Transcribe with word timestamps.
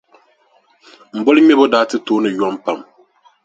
M 1.15 1.19
boliŋmɛbo 1.25 1.63
daa 1.71 1.85
ti 1.89 1.97
tooni 2.05 2.29
yom 2.39 2.55
pam. 2.63 2.79